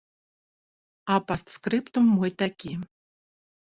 А 1.15 1.19
пастскрыптум 1.33 2.05
мой 2.19 2.37
такі. 2.43 2.71